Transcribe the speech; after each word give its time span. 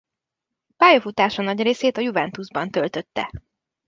Pályafutása 0.77 1.41
nagy 1.41 1.61
részét 1.61 1.97
a 1.97 2.01
Juventusban 2.01 2.69
töltötte. 2.69 3.29